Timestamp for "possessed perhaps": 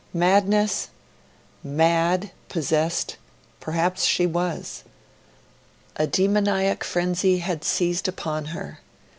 2.49-4.03